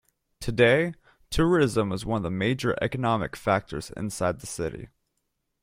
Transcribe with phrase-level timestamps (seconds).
[0.39, 0.95] Today,
[1.29, 4.87] tourism is one of the major economic factors inside the city.